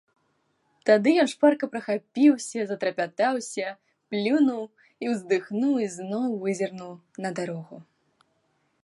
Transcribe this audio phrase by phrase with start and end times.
[0.89, 3.67] Тады ён шпарка прахапіўся, затрапятаўся,
[4.15, 4.63] плюнуў
[5.05, 6.93] і ўздыхнуў і зноў вызірнуў
[7.27, 7.75] на дарогу.